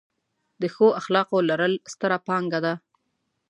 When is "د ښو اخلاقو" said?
0.61-1.37